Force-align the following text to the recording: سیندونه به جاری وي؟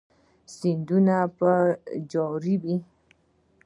سیندونه 0.55 1.17
به 1.37 1.53
جاری 2.11 2.55
وي؟ 2.61 2.75